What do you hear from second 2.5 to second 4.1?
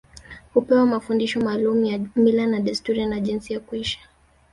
desturi na jinsi ya kuishi